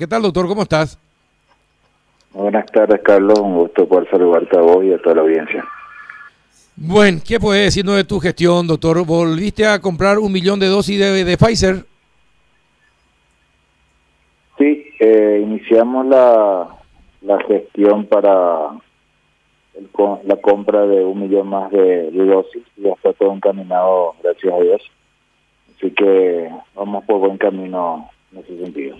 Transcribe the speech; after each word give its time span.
¿Qué 0.00 0.06
tal, 0.06 0.22
doctor? 0.22 0.46
¿Cómo 0.46 0.62
estás? 0.62 0.96
Buenas 2.32 2.66
tardes, 2.66 3.00
Carlos. 3.02 3.36
Un 3.40 3.56
gusto 3.56 3.88
poder 3.88 4.08
saludarte 4.08 4.56
a 4.56 4.60
vos 4.60 4.84
y 4.84 4.92
a 4.92 5.02
toda 5.02 5.16
la 5.16 5.22
audiencia. 5.22 5.64
Bueno, 6.76 7.18
¿qué 7.26 7.40
puedes 7.40 7.64
decirnos 7.64 7.96
de 7.96 8.04
tu 8.04 8.20
gestión, 8.20 8.68
doctor? 8.68 9.04
¿Volviste 9.04 9.66
a 9.66 9.80
comprar 9.80 10.20
un 10.20 10.30
millón 10.30 10.60
de 10.60 10.68
dosis 10.68 11.00
de, 11.00 11.24
de 11.24 11.36
Pfizer? 11.36 11.84
Sí, 14.56 14.86
eh, 15.00 15.40
iniciamos 15.42 16.06
la, 16.06 16.68
la 17.22 17.40
gestión 17.42 18.06
para 18.06 18.68
el, 19.74 19.90
la 20.22 20.36
compra 20.36 20.86
de 20.86 21.04
un 21.04 21.22
millón 21.22 21.48
más 21.48 21.72
de, 21.72 22.12
de 22.12 22.24
dosis. 22.24 22.62
Ya 22.76 22.92
está 22.92 23.12
todo 23.14 23.32
encaminado, 23.32 24.14
gracias 24.22 24.54
a 24.54 24.60
Dios. 24.60 24.82
Así 25.76 25.90
que 25.90 26.52
vamos 26.76 27.04
por 27.04 27.18
buen 27.18 27.36
camino 27.36 28.08
en 28.30 28.38
ese 28.38 28.58
sentido. 28.58 28.96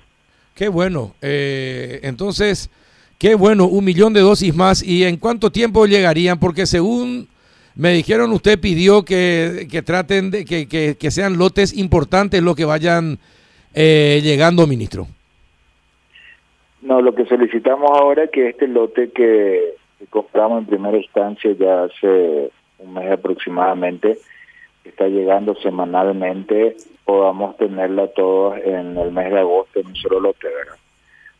Qué 0.59 0.67
bueno. 0.67 1.15
Eh, 1.23 2.01
entonces, 2.03 2.69
qué 3.17 3.37
bueno, 3.37 3.69
un 3.69 3.85
millón 3.85 4.13
de 4.13 4.23
dosis 4.23 4.53
más. 4.57 4.83
¿Y 4.83 5.05
en 5.05 5.17
cuánto 5.17 5.53
tiempo 5.53 5.87
llegarían? 5.87 6.41
Porque 6.41 6.67
según 6.67 7.29
me 7.77 7.93
dijeron, 7.93 8.33
usted 8.33 8.59
pidió 8.59 9.05
que, 9.05 9.69
que 9.71 9.83
traten 9.83 10.33
de 10.33 10.45
que, 10.45 10.67
que, 10.67 10.97
que, 10.99 11.11
sean 11.13 11.39
lotes 11.39 11.79
importantes 11.79 12.43
los 12.43 12.57
que 12.57 12.65
vayan 12.65 13.19
eh, 13.73 14.19
llegando, 14.21 14.67
ministro. 14.67 15.07
No, 16.83 17.01
lo 17.03 17.15
que 17.15 17.25
solicitamos 17.27 17.93
ahora 17.93 18.25
es 18.25 18.31
que 18.33 18.49
este 18.49 18.67
lote 18.67 19.13
que, 19.13 19.75
que 20.01 20.07
compramos 20.07 20.59
en 20.59 20.67
primera 20.67 20.97
instancia 20.97 21.53
ya 21.57 21.85
hace 21.85 22.51
un 22.81 22.95
mes 22.95 23.13
aproximadamente, 23.13 24.19
que 24.89 25.05
está 25.05 25.09
llegando 25.09 25.55
semanalmente, 25.57 26.77
podamos 27.05 27.57
tenerla 27.57 28.09
todos 28.09 28.59
en 28.65 28.97
el 28.97 29.13
mes 29.13 29.31
de 29.31 29.39
agosto 29.39 29.81
en 29.81 29.89
un 29.89 29.97
solo 29.97 30.21
lote, 30.21 30.49
¿verdad? 30.49 30.77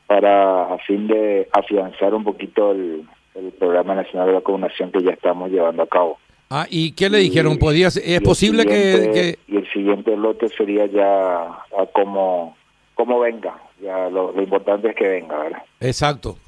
Para 0.07 0.75
a 0.75 0.79
fin 0.79 1.07
de 1.07 1.49
afianzar 1.53 2.15
un 2.15 2.25
poquito 2.25 2.73
el, 2.73 3.05
el 3.35 3.53
programa 3.53 3.95
nacional 3.95 4.29
de 4.29 4.35
vacunación 4.35 4.93
que 4.93 5.03
ya 5.03 5.13
estamos 5.13 5.51
llevando 5.51 5.83
a 5.83 5.87
cabo. 5.87 6.19
Ah, 6.51 6.67
¿y 6.71 6.93
qué 6.93 7.11
le 7.11 7.19
dijeron? 7.19 7.55
Y, 7.55 7.59
¿Podía, 7.59 7.89
¿Es 7.89 8.21
posible 8.23 8.65
que, 8.65 9.11
que, 9.13 9.39
Y 9.49 9.57
el 9.59 9.71
siguiente 9.71 10.17
lote 10.17 10.49
sería 10.49 10.87
ya 10.87 11.43
a 11.43 11.87
como, 11.93 12.57
como 12.95 13.21
venga. 13.21 13.55
Ya 13.83 14.09
lo, 14.09 14.33
lo 14.33 14.43
importante 14.43 14.89
es 14.89 14.97
que 14.97 15.09
venga, 15.09 15.39
¿verdad? 15.39 15.63
Exacto. 15.81 16.39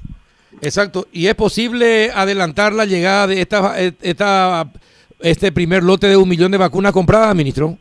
Exacto. 0.61 1.07
¿Y 1.11 1.27
es 1.27 1.35
posible 1.35 2.11
adelantar 2.13 2.73
la 2.73 2.85
llegada 2.85 3.27
de 3.27 3.41
esta, 3.41 3.79
esta, 3.79 4.71
este 5.23 5.51
primer 5.51 5.83
lote 5.83 6.07
de 6.07 6.17
un 6.17 6.27
millón 6.27 6.51
de 6.51 6.57
vacunas 6.57 6.91
compradas, 6.91 7.35
ministro? 7.35 7.77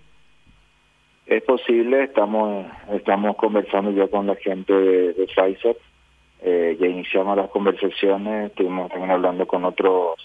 Es 1.26 1.42
posible, 1.44 2.04
estamos 2.04 2.66
estamos 2.92 3.36
conversando 3.36 3.90
ya 3.92 4.08
con 4.08 4.26
la 4.26 4.34
gente 4.36 4.72
de, 4.72 5.12
de 5.12 5.26
Pfizer, 5.26 5.76
eh, 6.42 6.76
ya 6.80 6.86
iniciamos 6.86 7.36
las 7.36 7.50
conversaciones, 7.50 8.50
estuvimos 8.50 8.90
también 8.90 9.12
hablando 9.12 9.46
con 9.46 9.64
otros 9.64 10.16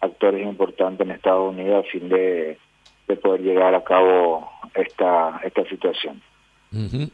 actores 0.00 0.44
importantes 0.44 1.06
en 1.06 1.12
Estados 1.12 1.54
Unidos 1.54 1.84
a 1.86 1.90
fin 1.90 2.08
de, 2.08 2.58
de 3.06 3.16
poder 3.16 3.42
llevar 3.42 3.74
a 3.74 3.84
cabo 3.84 4.48
esta 4.74 5.40
esta 5.44 5.64
situación. 5.68 6.20
Uh 6.72 6.78
-huh. 6.78 7.10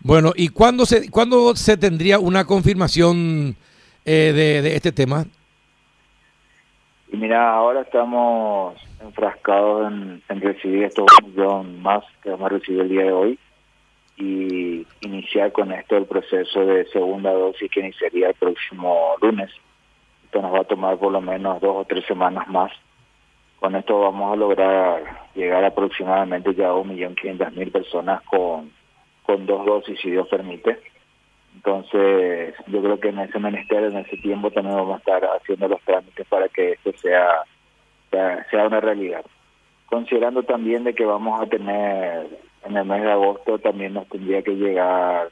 Bueno, 0.00 0.32
¿y 0.34 0.48
cuándo 0.48 0.86
se 0.86 1.10
cuándo 1.10 1.54
se 1.54 1.76
tendría 1.76 2.18
una 2.18 2.44
confirmación 2.44 3.56
eh, 4.04 4.32
de, 4.34 4.62
de 4.62 4.74
este 4.74 4.92
tema? 4.92 5.26
Y 7.10 7.16
mira, 7.16 7.54
ahora 7.54 7.82
estamos 7.82 8.74
enfrascados 9.00 9.90
en, 9.90 10.40
recibir 10.40 10.84
estos 10.84 11.06
millón 11.24 11.80
más 11.80 12.04
que 12.22 12.30
vamos 12.30 12.46
a 12.46 12.54
recibir 12.54 12.82
el 12.82 12.88
día 12.88 13.04
de 13.04 13.12
hoy 13.12 13.38
y 14.16 14.86
iniciar 15.00 15.52
con 15.52 15.72
esto 15.72 15.96
el 15.96 16.06
proceso 16.06 16.66
de 16.66 16.84
segunda 16.86 17.32
dosis 17.32 17.70
que 17.70 17.80
iniciaría 17.80 18.28
el 18.28 18.34
próximo 18.34 19.14
lunes. 19.22 19.50
Esto 20.24 20.42
nos 20.42 20.52
va 20.52 20.60
a 20.60 20.64
tomar 20.64 20.98
por 20.98 21.12
lo 21.12 21.20
menos 21.20 21.60
dos 21.60 21.76
o 21.76 21.84
tres 21.84 22.04
semanas 22.04 22.46
más. 22.48 22.72
Con 23.58 23.74
esto 23.74 24.00
vamos 24.00 24.32
a 24.32 24.36
lograr 24.36 25.28
llegar 25.34 25.64
aproximadamente 25.64 26.54
ya 26.54 26.68
a 26.68 26.74
un 26.74 26.88
millón 26.88 27.14
quinientas 27.14 27.52
mil 27.54 27.70
personas 27.70 28.22
con, 28.24 28.70
con 29.22 29.46
dos 29.46 29.64
dosis, 29.64 29.98
si 30.00 30.10
Dios 30.10 30.28
permite. 30.28 30.78
Entonces, 31.58 32.54
yo 32.68 32.80
creo 32.80 33.00
que 33.00 33.08
en 33.08 33.18
ese 33.18 33.40
ministerio, 33.40 33.88
en 33.88 33.96
ese 33.96 34.16
tiempo, 34.18 34.48
también 34.52 34.76
vamos 34.76 34.94
a 34.94 34.98
estar 34.98 35.24
haciendo 35.24 35.66
los 35.66 35.80
trámites 35.82 36.24
para 36.28 36.48
que 36.48 36.72
esto 36.72 36.92
sea, 37.02 37.42
sea, 38.10 38.66
una 38.66 38.80
realidad. 38.80 39.24
Considerando 39.86 40.44
también 40.44 40.84
de 40.84 40.94
que 40.94 41.04
vamos 41.04 41.40
a 41.40 41.46
tener 41.46 42.28
en 42.64 42.76
el 42.76 42.84
mes 42.84 43.02
de 43.02 43.10
agosto, 43.10 43.58
también 43.58 43.94
nos 43.94 44.06
tendría 44.06 44.40
que 44.42 44.54
llegar 44.54 45.30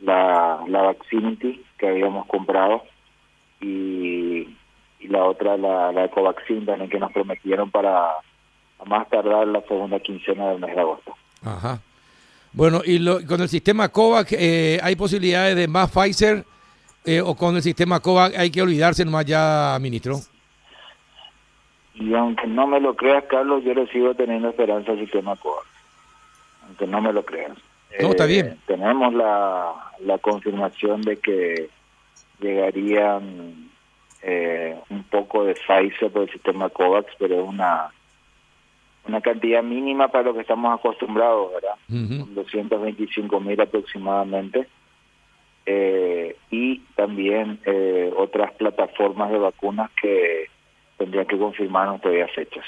la, 0.00 0.64
la 0.66 0.82
Vaccinity 0.82 1.64
que 1.78 1.86
habíamos 1.86 2.26
comprado 2.26 2.82
y, 3.60 4.48
y 4.98 5.08
la 5.08 5.24
otra, 5.24 5.56
la, 5.56 5.92
la 5.92 6.08
Covaxin 6.08 6.66
también 6.66 6.90
que 6.90 6.98
nos 6.98 7.12
prometieron 7.12 7.70
para 7.70 8.14
a 8.16 8.84
más 8.84 9.08
tardar 9.10 9.46
la 9.46 9.60
segunda 9.60 10.00
quincena 10.00 10.48
del 10.48 10.58
mes 10.58 10.74
de 10.74 10.80
agosto. 10.80 11.14
Ajá. 11.44 11.78
Bueno, 12.52 12.82
y 12.84 12.98
lo, 12.98 13.24
con 13.26 13.40
el 13.40 13.48
sistema 13.48 13.88
COVAX, 13.88 14.32
eh, 14.32 14.78
¿hay 14.82 14.94
posibilidades 14.96 15.56
de 15.56 15.68
más 15.68 15.90
Pfizer? 15.90 16.44
Eh, 17.04 17.20
¿O 17.20 17.34
con 17.34 17.56
el 17.56 17.62
sistema 17.62 18.00
COVAX 18.00 18.38
hay 18.38 18.50
que 18.50 18.62
olvidarse 18.62 19.04
nomás 19.04 19.24
ya, 19.24 19.76
ministro? 19.80 20.18
Y 21.94 22.14
aunque 22.14 22.46
no 22.46 22.66
me 22.66 22.80
lo 22.80 22.94
creas, 22.94 23.24
Carlos, 23.24 23.64
yo 23.64 23.74
le 23.74 23.86
sigo 23.88 24.14
teniendo 24.14 24.50
esperanza 24.50 24.92
al 24.92 25.00
sistema 25.00 25.34
COVAX. 25.36 25.66
Aunque 26.66 26.86
no 26.86 27.00
me 27.00 27.12
lo 27.12 27.24
creas. 27.24 27.56
No, 28.00 28.08
está 28.08 28.26
bien. 28.26 28.46
Eh, 28.46 28.56
tenemos 28.66 29.12
la, 29.14 29.72
la 30.00 30.18
confirmación 30.18 31.02
de 31.02 31.18
que 31.18 31.68
llegarían 32.40 33.70
eh, 34.22 34.78
un 34.90 35.04
poco 35.04 35.44
de 35.44 35.54
Pfizer 35.54 36.10
por 36.10 36.22
el 36.22 36.30
sistema 36.30 36.68
COVAX, 36.68 37.12
pero 37.18 37.42
es 37.42 37.48
una 37.48 37.90
una 39.06 39.20
cantidad 39.20 39.62
mínima 39.62 40.08
para 40.08 40.24
lo 40.24 40.34
que 40.34 40.40
estamos 40.40 40.78
acostumbrados, 40.78 41.52
¿verdad? 41.52 41.74
Uh 41.88 41.94
-huh. 41.94 42.26
225 42.34 43.40
mil 43.40 43.60
aproximadamente. 43.60 44.68
Eh, 45.64 46.36
y 46.50 46.78
también 46.96 47.60
eh, 47.64 48.12
otras 48.16 48.52
plataformas 48.54 49.30
de 49.30 49.38
vacunas 49.38 49.90
que 50.00 50.46
tendrían 50.98 51.26
que 51.26 51.38
confirmarnos 51.38 52.00
todavía 52.00 52.26
fechas. 52.28 52.64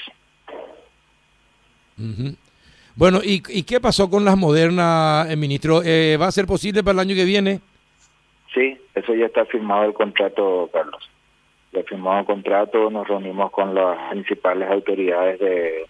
Uh 1.97 2.03
-huh. 2.03 2.37
Bueno, 2.95 3.19
¿y, 3.21 3.43
¿y, 3.49 3.63
qué 3.63 3.81
pasó 3.81 4.09
con 4.09 4.23
las 4.23 4.37
modernas, 4.37 5.29
eh, 5.29 5.35
ministro? 5.35 5.81
¿Va 6.19 6.27
a 6.27 6.31
ser 6.31 6.45
posible 6.45 6.81
para 6.81 6.93
el 6.93 6.99
año 6.99 7.15
que 7.15 7.25
viene? 7.25 7.59
Sí, 8.53 8.77
eso 8.93 9.13
ya 9.13 9.25
está 9.25 9.45
firmado 9.45 9.83
el 9.83 9.93
contrato, 9.93 10.69
Carlos. 10.71 11.03
Ya 11.73 11.83
firmado 11.83 12.21
el 12.21 12.25
contrato, 12.25 12.89
nos 12.89 13.05
reunimos 13.05 13.51
con 13.51 13.75
las 13.75 14.11
principales 14.11 14.71
autoridades 14.71 15.39
de 15.41 15.85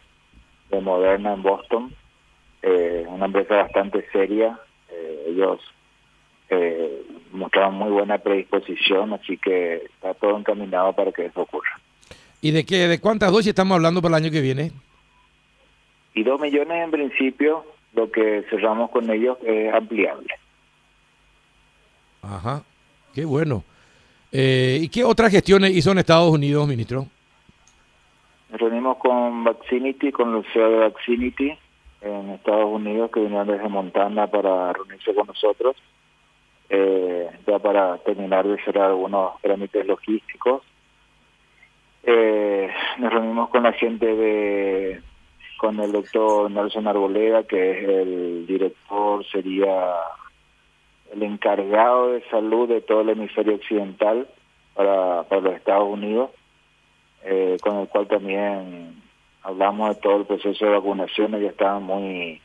de 0.75 0.81
Moderna 0.81 1.33
en 1.33 1.41
Boston, 1.41 1.93
eh, 2.61 3.05
una 3.07 3.25
empresa 3.25 3.55
bastante 3.55 4.05
seria. 4.11 4.59
Eh, 4.89 5.25
ellos 5.27 5.59
eh, 6.49 7.03
mostraban 7.31 7.75
muy 7.75 7.91
buena 7.91 8.17
predisposición, 8.17 9.13
así 9.13 9.37
que 9.37 9.75
está 9.75 10.13
todo 10.13 10.37
encaminado 10.37 10.93
para 10.93 11.11
que 11.11 11.25
eso 11.25 11.41
ocurra. 11.41 11.79
¿Y 12.41 12.51
de 12.51 12.65
qué, 12.65 12.87
de 12.87 12.99
cuántas 12.99 13.31
dosis 13.31 13.49
estamos 13.49 13.75
hablando 13.75 14.01
para 14.01 14.17
el 14.17 14.23
año 14.23 14.31
que 14.31 14.41
viene? 14.41 14.71
Y 16.13 16.23
dos 16.23 16.39
millones 16.39 16.83
en 16.83 16.91
principio, 16.91 17.65
lo 17.93 18.11
que 18.11 18.43
cerramos 18.49 18.89
con 18.89 19.09
ellos 19.09 19.37
es 19.45 19.73
ampliable. 19.73 20.33
Ajá, 22.21 22.63
qué 23.13 23.25
bueno. 23.25 23.63
¿Y 24.31 24.89
qué 24.89 25.05
otras 25.05 25.31
gestiones 25.31 25.71
hizo 25.71 25.91
en 25.91 25.99
Estados 25.99 26.29
Unidos, 26.29 26.67
ministro? 26.67 27.07
Nos 28.55 28.61
reunimos 28.61 28.95
con 28.99 29.43
Vaccinity, 29.43 30.13
con 30.13 30.31
los 30.31 30.45
CEO 30.53 30.69
de 30.69 30.77
Vaccinity 30.77 31.57
en 31.99 32.29
Estados 32.29 32.71
Unidos, 32.71 33.11
que 33.11 33.19
vinieron 33.19 33.47
desde 33.47 33.67
Montana 33.67 34.27
para 34.27 34.71
reunirse 34.71 35.13
con 35.13 35.27
nosotros, 35.27 35.75
eh, 36.69 37.29
ya 37.45 37.59
para 37.59 37.97
terminar 37.97 38.47
de 38.47 38.55
cerrar 38.63 38.91
algunos 38.91 39.41
trámites 39.41 39.85
logísticos. 39.85 40.61
Eh, 42.03 42.71
nos 42.97 43.11
reunimos 43.11 43.49
con 43.49 43.63
la 43.63 43.73
gente 43.73 44.05
de, 44.05 45.01
con 45.57 45.77
el 45.81 45.91
doctor 45.91 46.49
Nelson 46.49 46.87
Arboleda, 46.87 47.43
que 47.43 47.71
es 47.71 47.89
el 47.89 48.47
director, 48.47 49.25
sería 49.25 49.95
el 51.11 51.23
encargado 51.23 52.13
de 52.13 52.21
salud 52.29 52.69
de 52.69 52.79
todo 52.79 53.01
el 53.01 53.09
hemisferio 53.09 53.55
occidental 53.55 54.29
para, 54.75 55.23
para 55.23 55.41
los 55.41 55.55
Estados 55.55 55.89
Unidos 55.89 56.29
eh, 57.25 57.57
con 57.61 57.79
el 57.79 57.87
cual 57.87 58.07
también 58.07 59.01
hablamos 59.41 59.95
de 59.95 60.01
todo 60.01 60.17
el 60.17 60.25
proceso 60.25 60.65
de 60.65 60.71
vacunación, 60.71 61.33
ellos 61.33 61.51
estaban 61.51 61.83
muy 61.83 62.41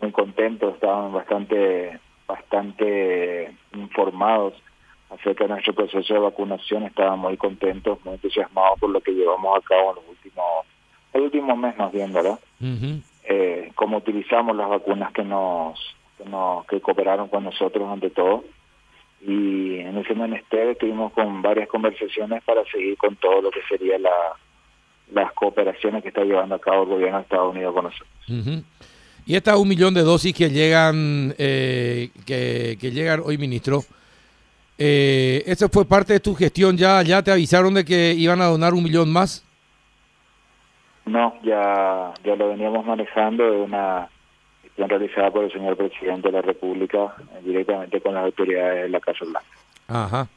muy 0.00 0.10
contentos, 0.10 0.74
estaban 0.74 1.12
bastante 1.12 2.00
bastante 2.26 3.54
informados 3.74 4.54
acerca 5.10 5.44
de 5.44 5.50
nuestro 5.50 5.74
proceso 5.74 6.14
de 6.14 6.20
vacunación, 6.20 6.84
estaban 6.84 7.18
muy 7.18 7.36
contentos, 7.36 7.98
muy 8.04 8.14
entusiasmados 8.14 8.80
por 8.80 8.90
lo 8.90 9.00
que 9.00 9.12
llevamos 9.12 9.58
a 9.58 9.60
cabo 9.68 9.90
en 9.90 9.96
los 9.96 10.08
últimos 10.08 10.44
el 11.12 11.22
último 11.22 11.54
mes 11.54 11.76
más 11.76 11.92
bien, 11.92 12.10
¿verdad? 12.10 12.38
Uh 12.60 12.64
-huh. 12.64 13.02
eh, 13.24 13.70
cómo 13.74 13.98
utilizamos 13.98 14.56
las 14.56 14.68
vacunas 14.68 15.12
que 15.12 15.24
nos, 15.24 15.78
que 16.16 16.24
nos 16.24 16.64
que 16.66 16.80
cooperaron 16.80 17.28
con 17.28 17.44
nosotros 17.44 17.86
ante 17.90 18.08
todo 18.08 18.44
ese 20.02 20.14
menester 20.14 20.68
estuvimos 20.68 21.12
con 21.12 21.42
varias 21.42 21.68
conversaciones 21.68 22.42
para 22.44 22.64
seguir 22.66 22.96
con 22.96 23.16
todo 23.16 23.42
lo 23.42 23.50
que 23.50 23.60
sería 23.68 23.98
la, 23.98 24.10
las 25.12 25.32
cooperaciones 25.32 26.02
que 26.02 26.08
está 26.08 26.24
llevando 26.24 26.54
a 26.54 26.60
cabo 26.60 26.82
el 26.82 26.88
gobierno 26.88 27.18
de 27.18 27.22
Estados 27.22 27.54
Unidos 27.54 27.74
con 27.74 27.84
nosotros. 27.84 28.64
Y 29.24 29.36
estas 29.36 29.56
un 29.56 29.68
millón 29.68 29.94
de 29.94 30.02
dosis 30.02 30.34
que 30.34 30.50
llegan, 30.50 31.34
eh, 31.38 32.10
que, 32.26 32.76
que, 32.80 32.90
llegan 32.90 33.20
hoy, 33.24 33.38
ministro, 33.38 33.82
eh, 34.78 35.44
¿eso 35.46 35.68
fue 35.68 35.84
parte 35.84 36.14
de 36.14 36.20
tu 36.20 36.34
gestión 36.34 36.76
ya? 36.76 37.02
¿Ya 37.02 37.22
te 37.22 37.30
avisaron 37.30 37.74
de 37.74 37.84
que 37.84 38.14
iban 38.14 38.40
a 38.40 38.46
donar 38.46 38.74
un 38.74 38.82
millón 38.82 39.12
más? 39.12 39.46
No, 41.04 41.34
ya, 41.42 42.12
ya 42.24 42.36
lo 42.36 42.48
veníamos 42.48 42.84
manejando 42.84 43.48
de 43.50 43.60
una 43.60 44.08
gestión 44.72 44.88
realizada 44.88 45.30
por 45.30 45.44
el 45.44 45.52
señor 45.52 45.76
presidente 45.76 46.28
de 46.28 46.32
la 46.32 46.42
República 46.42 47.14
eh, 47.18 47.40
directamente 47.44 48.00
con 48.00 48.14
las 48.14 48.24
autoridades 48.24 48.82
de 48.82 48.88
la 48.88 49.00
Casa 49.00 49.24
Blanca. 49.24 49.46
Ajá, 49.88 50.28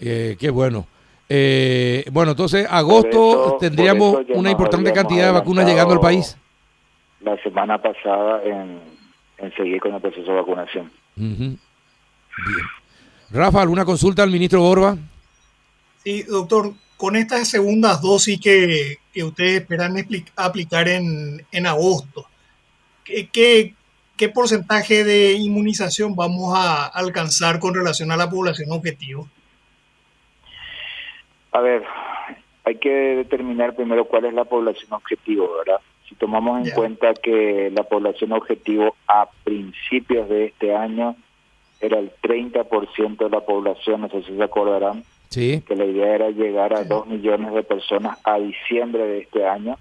eh, 0.00 0.36
qué 0.38 0.50
bueno. 0.50 0.86
Eh, 1.28 2.04
bueno, 2.12 2.32
entonces 2.32 2.66
agosto 2.68 3.56
tendríamos 3.58 4.18
una 4.34 4.50
importante 4.50 4.92
cantidad 4.92 5.26
de 5.26 5.32
vacunas 5.32 5.66
llegando 5.66 5.94
al 5.94 6.00
país. 6.00 6.36
La 7.20 7.40
semana 7.42 7.80
pasada 7.80 8.42
en, 8.44 8.80
seguir 9.56 9.80
con 9.80 9.94
el 9.94 10.00
proceso 10.00 10.30
de 10.30 10.36
vacunación. 10.36 10.90
Bien. 11.16 11.58
Rafa, 13.30 13.62
¿alguna 13.62 13.84
consulta 13.84 14.22
al 14.22 14.30
ministro 14.30 14.60
Borba? 14.60 14.96
Sí, 16.02 16.22
doctor, 16.24 16.72
con 16.96 17.16
estas 17.16 17.48
segundas 17.48 18.00
dosis 18.00 18.40
que, 18.40 18.98
que 19.12 19.24
ustedes 19.24 19.60
esperan 19.60 19.96
aplicar 20.36 20.88
en, 20.88 21.44
en 21.50 21.66
agosto, 21.66 22.26
¿qué, 23.04 23.28
¿qué, 23.32 23.74
qué, 24.16 24.28
porcentaje 24.28 25.04
de 25.04 25.32
inmunización 25.32 26.14
vamos 26.16 26.54
a 26.56 26.86
alcanzar 26.86 27.58
con 27.58 27.74
relación 27.74 28.10
a 28.10 28.16
la 28.16 28.28
población 28.28 28.70
objetivo? 28.72 29.28
A 31.52 31.60
ver, 31.60 31.84
hay 32.64 32.76
que 32.76 32.90
determinar 32.90 33.76
primero 33.76 34.06
cuál 34.06 34.24
es 34.24 34.34
la 34.34 34.44
población 34.44 34.92
objetivo, 34.92 35.48
¿verdad? 35.58 35.80
Si 36.08 36.14
tomamos 36.16 36.66
en 36.66 36.74
cuenta 36.74 37.14
que 37.14 37.70
la 37.74 37.84
población 37.84 38.32
objetivo 38.32 38.96
a 39.06 39.28
principios 39.44 40.28
de 40.28 40.46
este 40.46 40.74
año 40.74 41.16
era 41.80 41.98
el 41.98 42.12
30% 42.22 43.16
de 43.16 43.30
la 43.30 43.40
población, 43.40 44.02
no 44.02 44.08
sé 44.08 44.22
si 44.22 44.36
se 44.36 44.42
acordarán, 44.42 45.04
sí. 45.28 45.62
que 45.66 45.76
la 45.76 45.84
idea 45.84 46.14
era 46.14 46.30
llegar 46.30 46.74
a 46.74 46.84
2 46.84 47.06
millones 47.06 47.52
de 47.54 47.62
personas 47.62 48.18
a 48.24 48.38
diciembre 48.38 49.06
de 49.06 49.18
este 49.20 49.46
año. 49.46 49.78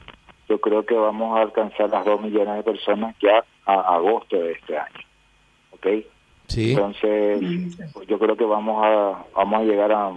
Yo 0.53 0.61
creo 0.61 0.85
que 0.85 0.93
vamos 0.93 1.35
a 1.35 1.41
alcanzar 1.41 1.89
las 1.89 2.05
2 2.05 2.21
millones 2.21 2.57
de 2.57 2.61
personas 2.61 3.15
ya 3.19 3.43
a 3.65 3.95
agosto 3.95 4.37
de 4.37 4.51
este 4.51 4.77
año. 4.77 4.99
¿Ok? 5.71 5.87
Sí. 6.47 6.73
Entonces, 6.73 7.75
pues 7.91 8.07
yo 8.07 8.19
creo 8.19 8.37
que 8.37 8.45
vamos 8.45 8.85
a, 8.85 9.25
vamos 9.35 9.61
a 9.61 9.63
llegar 9.63 9.91
a 9.91 10.11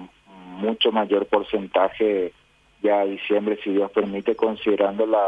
mucho 0.58 0.92
mayor 0.92 1.24
porcentaje 1.24 2.34
ya 2.82 3.00
a 3.00 3.06
diciembre, 3.06 3.58
si 3.64 3.70
Dios 3.70 3.90
permite, 3.92 4.36
considerando 4.36 5.06
la, 5.06 5.26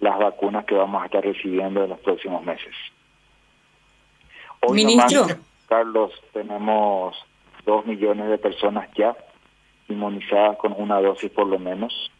las 0.00 0.18
vacunas 0.18 0.64
que 0.64 0.74
vamos 0.74 1.00
a 1.00 1.04
estar 1.04 1.22
recibiendo 1.22 1.84
en 1.84 1.90
los 1.90 2.00
próximos 2.00 2.42
meses. 2.42 2.74
Hoy 4.58 4.84
Ministro. 4.84 5.26
Carlos, 5.68 6.10
tenemos 6.32 7.16
dos 7.64 7.86
millones 7.86 8.28
de 8.28 8.38
personas 8.38 8.88
ya 8.96 9.16
inmunizadas 9.88 10.56
con 10.56 10.74
una 10.76 11.00
dosis 11.00 11.30
por 11.30 11.46
lo 11.46 11.60
menos, 11.60 12.10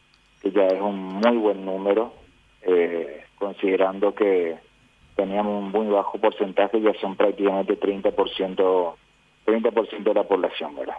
que 0.43 0.51
ya 0.51 0.67
es 0.67 0.81
un 0.81 0.99
muy 0.99 1.37
buen 1.37 1.65
número, 1.65 2.13
eh, 2.63 3.25
considerando 3.39 4.15
que 4.15 4.57
teníamos 5.15 5.63
un 5.63 5.71
muy 5.71 5.87
bajo 5.87 6.19
porcentaje, 6.19 6.81
ya 6.81 6.93
son 7.01 7.17
prácticamente 7.17 7.79
30%, 7.79 8.95
30% 9.47 10.03
de 10.03 10.15
la 10.15 10.25
población, 10.25 10.75
¿verdad? 10.75 10.97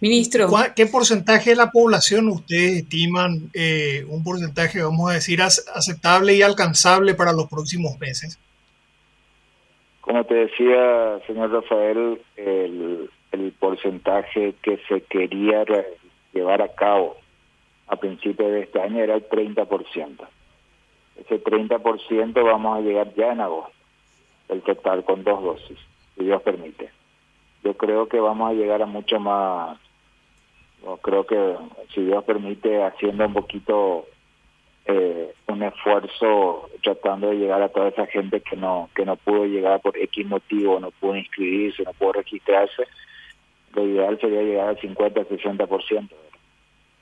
Ministro. 0.00 0.48
¿Qué 0.74 0.86
porcentaje 0.86 1.50
de 1.50 1.56
la 1.56 1.70
población 1.70 2.28
ustedes 2.28 2.78
estiman 2.82 3.50
eh, 3.52 4.04
un 4.08 4.24
porcentaje, 4.24 4.82
vamos 4.82 5.10
a 5.10 5.14
decir, 5.14 5.42
aceptable 5.42 6.34
y 6.34 6.42
alcanzable 6.42 7.14
para 7.14 7.32
los 7.32 7.48
próximos 7.48 7.98
meses? 8.00 8.38
Como 10.00 10.24
te 10.24 10.34
decía, 10.34 11.20
señor 11.26 11.52
Rafael, 11.52 12.20
el, 12.36 13.10
el 13.32 13.52
porcentaje 13.52 14.54
que 14.62 14.78
se 14.88 15.02
quería 15.02 15.64
llevar 16.32 16.62
a 16.62 16.68
cabo 16.68 17.19
a 17.90 17.96
principios 17.96 18.52
de 18.52 18.60
este 18.62 18.80
año 18.80 19.02
era 19.02 19.14
el 19.14 19.28
30%. 19.28 20.28
Ese 21.16 21.42
30% 21.42 22.44
vamos 22.44 22.78
a 22.78 22.80
llegar 22.80 23.12
ya 23.14 23.32
en 23.32 23.40
agosto, 23.40 23.72
el 24.48 24.62
total 24.62 25.04
con 25.04 25.24
dos 25.24 25.42
dosis, 25.42 25.78
si 26.16 26.24
Dios 26.24 26.40
permite. 26.42 26.90
Yo 27.62 27.74
creo 27.74 28.08
que 28.08 28.20
vamos 28.20 28.50
a 28.50 28.54
llegar 28.54 28.80
a 28.80 28.86
mucho 28.86 29.18
más 29.20 29.78
creo 31.02 31.26
que 31.26 31.56
si 31.94 32.02
Dios 32.02 32.24
permite 32.24 32.82
haciendo 32.82 33.26
un 33.26 33.34
poquito 33.34 34.06
eh, 34.86 35.34
un 35.46 35.62
esfuerzo 35.62 36.70
tratando 36.82 37.28
de 37.28 37.36
llegar 37.36 37.62
a 37.62 37.68
toda 37.68 37.88
esa 37.88 38.06
gente 38.06 38.40
que 38.40 38.56
no 38.56 38.88
que 38.94 39.04
no 39.04 39.16
pudo 39.16 39.44
llegar 39.44 39.80
por 39.80 39.96
X 39.98 40.26
motivo, 40.26 40.80
no 40.80 40.90
pudo 40.90 41.16
inscribirse, 41.16 41.82
no 41.82 41.92
pudo 41.92 42.12
registrarse, 42.14 42.84
lo 43.74 43.86
ideal 43.86 44.18
sería 44.20 44.42
llegar 44.42 44.68
al 44.68 44.80
50 44.80 45.24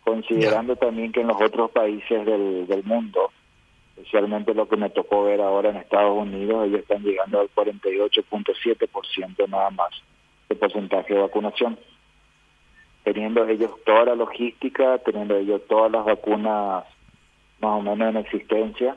60%. 0.08 0.14
Considerando 0.14 0.76
también 0.76 1.12
que 1.12 1.20
en 1.20 1.28
los 1.28 1.40
otros 1.40 1.70
países 1.70 2.26
del, 2.26 2.66
del 2.66 2.84
mundo, 2.84 3.30
especialmente 3.96 4.54
lo 4.54 4.68
que 4.68 4.76
me 4.76 4.90
tocó 4.90 5.24
ver 5.24 5.40
ahora 5.40 5.70
en 5.70 5.76
Estados 5.76 6.16
Unidos, 6.16 6.66
ellos 6.66 6.80
están 6.80 7.02
llegando 7.02 7.40
al 7.40 7.48
48.7% 7.54 9.48
nada 9.48 9.70
más 9.70 9.90
de 10.48 10.56
porcentaje 10.56 11.14
de 11.14 11.20
vacunación 11.20 11.78
teniendo 13.12 13.46
ellos 13.48 13.70
toda 13.86 14.04
la 14.04 14.14
logística, 14.14 14.98
teniendo 14.98 15.36
ellos 15.36 15.62
todas 15.66 15.90
las 15.90 16.04
vacunas 16.04 16.84
más 17.60 17.78
o 17.78 17.82
menos 17.82 18.08
en 18.10 18.16
existencia, 18.18 18.96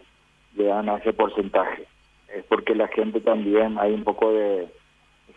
le 0.55 0.65
dan 0.65 0.89
a 0.89 0.97
ese 0.97 1.13
porcentaje. 1.13 1.85
Es 2.35 2.43
porque 2.45 2.75
la 2.75 2.87
gente 2.89 3.21
también, 3.21 3.77
hay 3.79 3.93
un 3.93 4.03
poco 4.03 4.33
de 4.33 4.67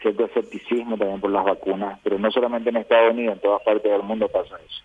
cierto 0.02 0.24
escepticismo 0.24 0.98
también 0.98 1.20
por 1.20 1.30
las 1.30 1.44
vacunas, 1.44 1.98
pero 2.02 2.18
no 2.18 2.30
solamente 2.30 2.70
en 2.70 2.76
Estados 2.76 3.12
Unidos, 3.12 3.34
en 3.36 3.42
todas 3.42 3.62
partes 3.62 3.90
del 3.90 4.02
mundo 4.02 4.28
pasa 4.28 4.56
eso. 4.56 4.82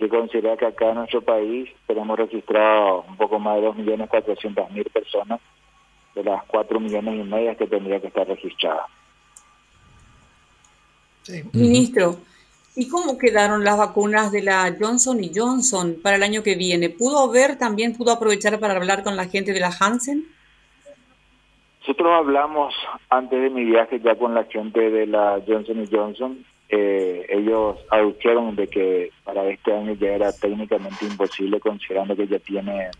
Que 0.00 0.08
considerar 0.08 0.56
que 0.56 0.66
acá 0.66 0.88
en 0.88 0.94
nuestro 0.96 1.20
país 1.20 1.68
tenemos 1.86 2.18
registrado 2.18 3.04
un 3.06 3.16
poco 3.16 3.38
más 3.38 3.60
de 3.60 3.68
2.400.000 3.68 4.90
personas 4.90 5.40
de 6.14 6.24
las 6.24 6.42
4 6.46 6.80
millones 6.80 7.14
y 7.14 7.28
media 7.28 7.54
que 7.54 7.66
tendría 7.66 8.00
que 8.00 8.06
estar 8.06 8.26
registradas. 8.26 8.86
Sí. 11.22 11.44
Ministro, 11.52 12.16
¿Y 12.76 12.88
cómo 12.88 13.18
quedaron 13.18 13.64
las 13.64 13.76
vacunas 13.76 14.30
de 14.30 14.42
la 14.42 14.74
Johnson 14.80 15.22
y 15.22 15.32
Johnson 15.34 15.96
para 16.02 16.16
el 16.16 16.22
año 16.22 16.42
que 16.42 16.54
viene? 16.54 16.88
¿Pudo 16.88 17.28
ver, 17.28 17.58
también 17.58 17.96
pudo 17.96 18.12
aprovechar 18.12 18.58
para 18.60 18.76
hablar 18.76 19.02
con 19.02 19.16
la 19.16 19.26
gente 19.26 19.52
de 19.52 19.60
la 19.60 19.70
Hansen? 19.78 20.24
Nosotros 21.80 22.12
hablamos 22.12 22.72
antes 23.08 23.42
de 23.42 23.50
mi 23.50 23.64
viaje 23.64 24.00
ya 24.00 24.14
con 24.14 24.34
la 24.34 24.44
gente 24.44 24.90
de 24.90 25.06
la 25.06 25.42
Johnson 25.46 25.82
y 25.82 25.88
Johnson. 25.94 26.46
Eh, 26.72 27.26
ellos 27.28 27.78
adujeron 27.90 28.54
de 28.54 28.68
que 28.68 29.10
para 29.24 29.44
este 29.48 29.72
año 29.72 29.94
ya 29.94 30.10
era 30.10 30.32
técnicamente 30.32 31.04
imposible 31.04 31.58
considerando 31.58 32.14
que 32.14 32.28
ya 32.28 32.38
tiene 32.38 32.90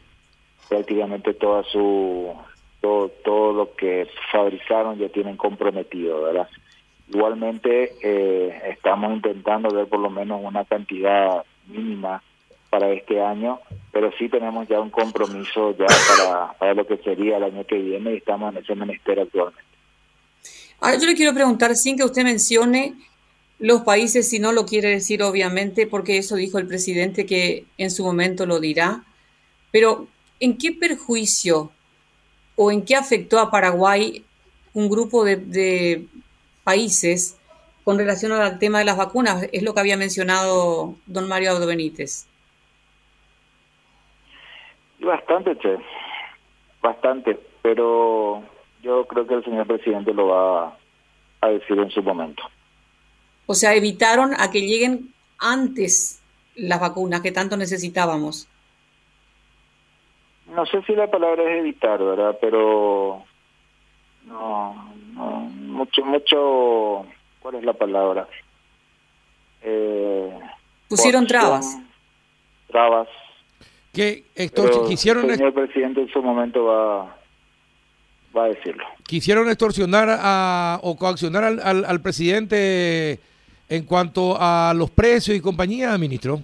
prácticamente 0.68 1.34
toda 1.34 1.62
su 1.64 2.34
todo, 2.80 3.08
todo 3.24 3.52
lo 3.52 3.74
que 3.76 4.08
fabricaron 4.32 4.98
ya 4.98 5.08
tienen 5.08 5.36
comprometido, 5.36 6.22
¿verdad? 6.22 6.48
Igualmente 7.08 7.94
eh, 8.02 8.60
estamos 8.68 9.12
intentando 9.12 9.70
ver 9.70 9.86
por 9.86 10.00
lo 10.00 10.10
menos 10.10 10.40
una 10.42 10.64
cantidad 10.64 11.44
mínima 11.66 12.22
para 12.70 12.90
este 12.90 13.20
año, 13.20 13.60
pero 13.92 14.10
sí 14.18 14.28
tenemos 14.28 14.68
ya 14.68 14.80
un 14.80 14.90
compromiso 14.90 15.76
ya 15.76 15.86
para, 16.58 16.74
lo 16.74 16.86
que 16.86 16.96
sería 16.98 17.36
el 17.36 17.44
año 17.44 17.64
que 17.66 17.76
viene 17.76 18.14
y 18.14 18.16
estamos 18.18 18.52
en 18.52 18.62
ese 18.62 18.74
menester 18.74 19.20
actualmente. 19.20 19.62
Ahora 20.80 20.98
yo 20.98 21.06
le 21.06 21.14
quiero 21.14 21.34
preguntar, 21.34 21.74
sin 21.74 21.96
que 21.96 22.04
usted 22.04 22.22
mencione 22.22 22.94
los 23.60 23.82
países, 23.82 24.28
si 24.28 24.38
no 24.38 24.52
lo 24.52 24.66
quiere 24.66 24.88
decir 24.88 25.22
obviamente, 25.22 25.86
porque 25.86 26.18
eso 26.18 26.34
dijo 26.34 26.58
el 26.58 26.66
presidente 26.66 27.26
que 27.26 27.66
en 27.78 27.90
su 27.90 28.04
momento 28.04 28.46
lo 28.46 28.58
dirá, 28.58 29.04
pero 29.70 30.08
¿en 30.40 30.58
qué 30.58 30.72
perjuicio 30.72 31.70
o 32.56 32.72
en 32.72 32.84
qué 32.84 32.96
afectó 32.96 33.38
a 33.38 33.50
Paraguay 33.50 34.24
un 34.74 34.88
grupo 34.88 35.24
de 35.24 36.06
países 36.64 37.40
con 37.84 37.98
relación 37.98 38.32
al 38.32 38.58
tema 38.58 38.78
de 38.78 38.84
las 38.84 38.96
vacunas, 38.96 39.48
es 39.52 39.62
lo 39.62 39.74
que 39.74 39.80
había 39.80 39.96
mencionado 39.96 40.94
don 41.06 41.28
Mario 41.28 41.52
Abdo 41.52 41.66
Benítez. 41.66 42.28
Bastante, 45.00 45.56
che, 45.58 45.76
bastante, 46.82 47.38
pero 47.62 48.42
yo 48.82 49.06
creo 49.06 49.26
que 49.26 49.34
el 49.34 49.44
señor 49.44 49.66
presidente 49.66 50.12
lo 50.12 50.28
va 50.28 50.76
a 51.40 51.48
decir 51.48 51.78
en 51.78 51.90
su 51.90 52.02
momento. 52.02 52.42
O 53.50 53.54
sea, 53.56 53.74
evitaron 53.74 54.32
a 54.38 54.48
que 54.52 54.60
lleguen 54.60 55.12
antes 55.36 56.22
las 56.54 56.78
vacunas 56.78 57.20
que 57.20 57.32
tanto 57.32 57.56
necesitábamos. 57.56 58.46
No 60.54 60.64
sé 60.66 60.80
si 60.82 60.94
la 60.94 61.10
palabra 61.10 61.42
es 61.42 61.58
evitar, 61.58 62.00
¿verdad? 62.00 62.38
Pero 62.40 63.24
no, 64.26 64.94
no 65.14 65.26
mucho, 65.50 66.04
mucho, 66.04 67.06
¿cuál 67.40 67.56
es 67.56 67.64
la 67.64 67.72
palabra? 67.72 68.28
Eh, 69.62 70.32
Pusieron 70.88 71.26
trabas. 71.26 71.76
Trabas. 72.68 73.08
Que 73.92 74.26
extorsion, 74.36 74.86
quisieron 74.86 75.28
el 75.28 75.38
señor 75.38 75.54
presidente 75.54 76.02
en 76.02 76.08
su 76.12 76.22
momento 76.22 76.66
va, 76.66 77.16
va 78.36 78.44
a 78.44 78.48
decirlo. 78.48 78.84
Quisieron 79.08 79.48
extorsionar 79.48 80.08
a, 80.08 80.78
o 80.84 80.96
coaccionar 80.96 81.42
al, 81.42 81.58
al, 81.58 81.84
al 81.84 82.00
presidente 82.00 83.18
en 83.70 83.84
cuanto 83.84 84.36
a 84.38 84.74
los 84.74 84.90
precios 84.90 85.36
y 85.36 85.40
compañía, 85.40 85.96
ministro. 85.96 86.40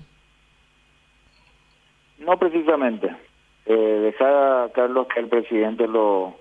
No 2.19 2.39
precisamente. 2.39 3.15
Eh, 3.67 3.75
dejar, 3.75 4.71
Carlos, 4.73 5.09
que 5.13 5.21
el 5.21 5.29
presidente 5.29 5.89
lo, 5.89 6.37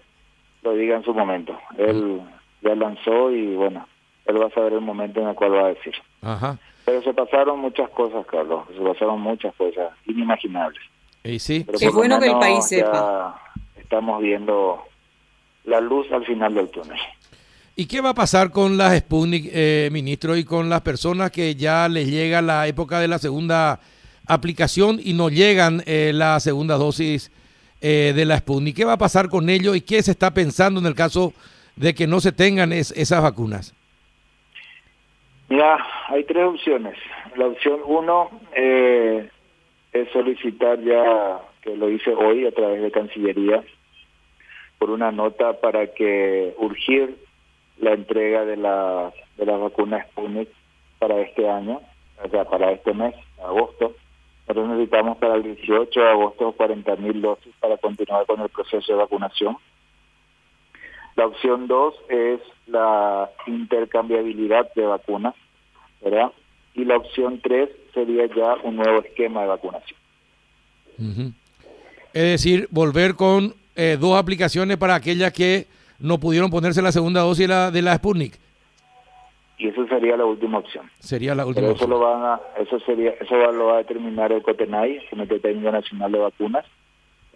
lo 0.61 0.73
diga 0.73 0.97
en 0.97 1.03
su 1.03 1.13
momento. 1.13 1.57
Él 1.77 2.21
ya 2.61 2.75
lanzó 2.75 3.31
y 3.31 3.55
bueno, 3.55 3.87
él 4.25 4.39
va 4.39 4.45
a 4.45 4.51
saber 4.51 4.73
el 4.73 4.81
momento 4.81 5.21
en 5.21 5.29
el 5.29 5.35
cual 5.35 5.55
va 5.55 5.65
a 5.65 5.73
decir. 5.73 5.95
Ajá. 6.21 6.59
Pero 6.85 7.01
se 7.01 7.13
pasaron 7.15 7.59
muchas 7.59 7.89
cosas, 7.89 8.23
Carlos. 8.27 8.65
Se 8.71 8.79
pasaron 8.79 9.19
muchas 9.19 9.55
cosas 9.55 9.91
inimaginables. 10.05 10.81
Y 11.23 11.39
sí. 11.39 11.65
Qué 11.79 11.89
bueno 11.89 12.19
que 12.19 12.27
el 12.27 12.37
país 12.37 12.67
sepa. 12.67 13.41
Estamos 13.75 14.21
viendo 14.21 14.83
la 15.63 15.81
luz 15.81 16.11
al 16.11 16.23
final 16.25 16.53
del 16.53 16.69
túnel. 16.69 16.99
¿Y 17.77 17.87
qué 17.87 17.99
va 17.99 18.11
a 18.11 18.13
pasar 18.13 18.51
con 18.51 18.77
las 18.77 18.97
Sputnik, 18.97 19.49
eh, 19.51 19.89
ministro, 19.91 20.37
y 20.37 20.45
con 20.45 20.69
las 20.69 20.79
personas 20.79 21.29
que 21.29 21.55
ya 21.55 21.89
les 21.89 22.09
llega 22.09 22.41
la 22.41 22.67
época 22.67 23.01
de 23.01 23.09
la 23.09 23.19
segunda 23.19 23.81
aplicación 24.27 24.97
y 25.03 25.11
no 25.11 25.27
llegan 25.27 25.83
eh, 25.85 26.11
la 26.13 26.39
segunda 26.39 26.75
dosis 26.75 27.33
eh, 27.81 28.13
de 28.15 28.23
la 28.23 28.37
Sputnik. 28.37 28.77
¿Qué 28.77 28.85
va 28.85 28.93
a 28.93 28.97
pasar 28.97 29.27
con 29.27 29.49
ello 29.49 29.75
y 29.75 29.81
qué 29.81 30.01
se 30.01 30.11
está 30.11 30.33
pensando 30.33 30.79
en 30.79 30.85
el 30.85 30.95
caso 30.95 31.33
de 31.75 31.93
que 31.93 32.07
no 32.07 32.21
se 32.21 32.31
tengan 32.31 32.71
esas 32.71 33.21
vacunas? 33.21 33.75
Mira, 35.49 35.77
hay 36.07 36.23
tres 36.23 36.45
opciones. 36.45 36.95
La 37.35 37.47
opción 37.47 37.81
uno 37.85 38.29
eh, 38.55 39.29
es 39.91 40.09
solicitar 40.13 40.79
ya, 40.81 41.41
que 41.61 41.75
lo 41.75 41.89
hice 41.89 42.11
hoy 42.11 42.45
a 42.45 42.53
través 42.53 42.81
de 42.81 42.89
Cancillería, 42.89 43.65
por 44.79 44.91
una 44.91 45.11
nota 45.11 45.59
para 45.59 45.87
que 45.87 46.53
urgir 46.57 47.25
la 47.79 47.93
entrega 47.93 48.45
de 48.45 48.57
la, 48.57 49.11
de 49.37 49.45
la 49.45 49.57
vacuna 49.57 50.05
Sputnik 50.09 50.49
para 50.99 51.19
este 51.21 51.49
año, 51.49 51.81
o 52.23 52.29
sea, 52.29 52.45
para 52.45 52.71
este 52.71 52.93
mes, 52.93 53.15
agosto. 53.43 53.93
Nosotros 54.47 54.69
necesitamos 54.69 55.17
para 55.17 55.35
el 55.35 55.43
18 55.43 55.99
de 55.99 56.09
agosto 56.09 56.55
40.000 56.57 57.21
dosis 57.21 57.53
para 57.59 57.77
continuar 57.77 58.25
con 58.25 58.41
el 58.41 58.49
proceso 58.49 58.93
de 58.93 58.99
vacunación. 58.99 59.57
La 61.15 61.25
opción 61.27 61.67
dos 61.67 61.95
es 62.09 62.39
la 62.67 63.29
intercambiabilidad 63.47 64.71
de 64.75 64.85
vacunas, 64.85 65.33
¿verdad? 66.01 66.31
Y 66.73 66.85
la 66.85 66.97
opción 66.97 67.39
tres 67.41 67.69
sería 67.93 68.25
ya 68.27 68.55
un 68.63 68.75
nuevo 68.75 68.99
esquema 68.99 69.41
de 69.41 69.47
vacunación. 69.47 69.99
Es 72.13 72.23
decir, 72.23 72.67
volver 72.69 73.15
con 73.15 73.55
eh, 73.75 73.97
dos 73.99 74.17
aplicaciones 74.17 74.77
para 74.77 74.95
aquellas 74.95 75.31
que 75.33 75.67
no 75.99 76.19
pudieron 76.19 76.49
ponerse 76.49 76.81
la 76.81 76.91
segunda 76.91 77.21
dosis 77.21 77.47
de 77.47 77.53
la, 77.53 77.71
de 77.71 77.81
la 77.81 77.95
Sputnik 77.95 78.39
y 79.57 79.67
eso 79.67 79.87
sería 79.87 80.17
la 80.17 80.25
última 80.25 80.57
opción. 80.57 80.89
Sería 80.99 81.33
la 81.33 81.45
última 81.45 81.69
eso 81.69 81.87
Lo 81.87 81.99
van 81.99 82.23
a, 82.23 82.41
eso 82.59 82.79
sería, 82.81 83.11
eso 83.11 83.35
lo 83.51 83.67
va 83.67 83.75
a 83.75 83.77
determinar 83.77 84.31
el 84.31 84.41
COTENAI, 84.41 84.97
el 84.97 85.09
Comité 85.09 85.39
Técnico 85.39 85.71
Nacional 85.71 86.11
de 86.11 86.19
Vacunas, 86.19 86.65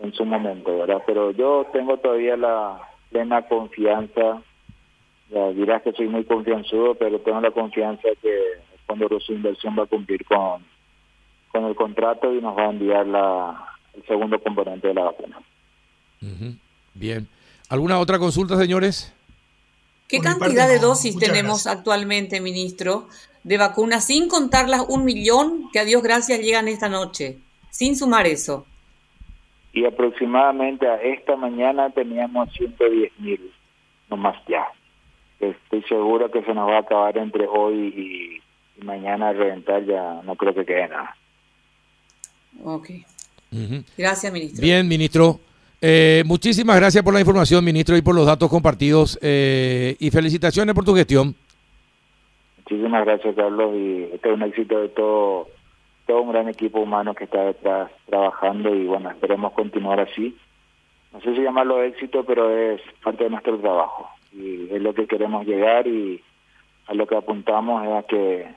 en 0.02 0.14
su 0.14 0.26
momento, 0.26 0.78
¿verdad? 0.80 1.02
Pero 1.06 1.32
yo 1.32 1.68
tengo 1.72 1.98
todavía 1.98 2.36
la 2.36 2.80
plena 3.10 3.44
confianza, 3.44 4.42
ya 5.30 5.50
dirás 5.52 5.82
que 5.82 5.94
soy 5.94 6.08
muy 6.08 6.26
confianzudo, 6.26 6.96
pero 6.96 7.20
tengo 7.20 7.40
la 7.40 7.52
confianza 7.52 8.10
que 8.22 8.30
el 8.30 8.80
Fondo 8.86 9.08
de 9.08 9.34
Inversión 9.34 9.76
va 9.78 9.84
a 9.84 9.88
cumplir 9.88 10.26
con, 10.26 10.64
con 11.52 11.66
el 11.66 11.76
contrato 11.76 12.34
y 12.34 12.42
nos 12.42 12.58
va 12.58 12.64
a 12.64 12.72
enviar 12.72 13.08
la, 13.08 13.66
el 13.94 14.04
segundo 14.06 14.40
componente 14.40 14.90
de 14.90 14.94
la 14.94 15.04
vacuna. 15.04 15.38
Bien. 16.94 17.28
¿Alguna 17.70 18.00
otra 18.00 18.18
consulta, 18.18 18.58
señores? 18.58 19.14
¿Qué 20.08 20.20
cantidad 20.20 20.68
de 20.68 20.80
dosis 20.80 21.16
tenemos 21.20 21.68
actualmente, 21.68 22.42
ministro, 22.42 23.08
de 23.44 23.60
vacunas, 23.60 24.08
sin 24.08 24.28
contar 24.28 24.68
las 24.68 24.82
un 24.90 25.06
millón 25.06 25.70
que 25.72 25.80
a 25.80 25.86
Dios 25.86 26.02
gracias 26.02 26.40
llegan 26.40 26.68
esta 26.68 26.90
noche, 26.90 27.38
sin 27.70 27.96
sumar 27.96 28.26
eso? 28.26 28.66
Y 29.72 29.86
aproximadamente 29.86 30.88
a 30.88 30.96
esta 30.96 31.36
mañana 31.36 31.92
teníamos 31.92 32.52
110 32.54 33.20
mil, 33.20 33.52
más 34.10 34.36
ya. 34.48 34.66
Estoy 35.40 35.84
seguro 35.84 36.32
que 36.32 36.42
se 36.44 36.54
nos 36.56 36.68
va 36.68 36.78
a 36.78 36.82
acabar 36.82 37.16
entre 37.20 37.46
hoy 37.46 38.42
y, 38.80 38.84
mañana 38.84 39.30
a 39.30 39.34
reventar, 39.34 39.86
ya 39.86 40.22
no 40.24 40.36
creo 40.36 40.56
que 40.56 40.66
quede 40.66 40.88
nada. 40.88 41.16
Ok. 42.64 42.90
Gracias, 43.96 44.34
ministro. 44.34 44.62
Bien, 44.64 44.88
ministro. 44.88 45.40
Eh, 45.82 46.24
muchísimas 46.26 46.76
gracias 46.76 47.04
por 47.04 47.14
la 47.14 47.22
información, 47.22 47.64
ministro, 47.64 47.96
y 47.96 48.02
por 48.02 48.16
los 48.16 48.26
datos 48.26 48.50
compartidos. 48.50 49.18
Eh, 49.22 49.96
y 50.00 50.12
felicitaciones 50.12 50.76
por 50.76 50.86
tu 50.86 50.96
gestión. 50.96 51.36
Muchísimas 52.58 53.06
gracias, 53.06 53.36
Carlos. 53.36 53.74
Y 53.76 54.04
este 54.14 54.30
es 54.30 54.36
un 54.36 54.44
éxito 54.44 54.80
de 54.82 54.90
todo, 54.90 55.48
todo 56.06 56.22
un 56.22 56.32
gran 56.32 56.50
equipo 56.50 56.80
humano 56.80 57.14
que 57.14 57.24
está 57.24 57.44
detrás 57.46 57.92
trabajando. 58.08 58.76
Y 58.76 58.86
bueno, 58.86 59.10
esperemos 59.10 59.54
continuar 59.54 60.00
así. 60.00 60.38
No 61.14 61.22
sé 61.22 61.34
si 61.34 61.42
llamarlo 61.42 61.82
éxito, 61.82 62.24
pero 62.24 62.56
es 62.56 62.82
parte 63.04 63.24
de 63.24 63.30
nuestro 63.32 63.58
trabajo. 63.58 64.10
Y 64.32 64.68
es 64.72 64.82
lo 64.82 64.94
que 64.94 65.08
queremos 65.08 65.46
llegar 65.46 65.88
y 65.88 66.22
a 66.86 66.94
lo 66.94 67.08
que 67.08 67.16
apuntamos 67.16 67.84
es 67.84 67.92
a 67.92 68.04
que 68.04 68.48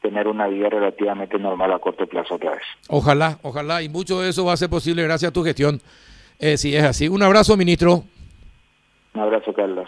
tener 0.00 0.28
una 0.28 0.46
vida 0.46 0.68
relativamente 0.70 1.38
normal 1.38 1.72
a 1.72 1.78
corto 1.78 2.06
plazo 2.06 2.36
otra 2.36 2.52
vez. 2.52 2.62
Ojalá, 2.88 3.38
ojalá. 3.42 3.82
Y 3.82 3.88
mucho 3.88 4.20
de 4.20 4.30
eso 4.30 4.44
va 4.44 4.52
a 4.52 4.56
ser 4.56 4.70
posible 4.70 5.02
gracias 5.02 5.30
a 5.30 5.32
tu 5.32 5.42
gestión. 5.42 5.80
Eh, 6.38 6.56
sí, 6.56 6.74
es 6.74 6.84
así. 6.84 7.08
Un 7.08 7.22
abrazo, 7.22 7.56
ministro. 7.56 8.04
Un 9.14 9.20
abrazo, 9.20 9.52
Carlos. 9.52 9.86